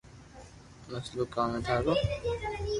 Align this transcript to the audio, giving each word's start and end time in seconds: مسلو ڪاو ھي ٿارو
مسلو 0.91 1.23
ڪاو 1.33 1.49
ھي 1.53 1.59
ٿارو 1.67 1.93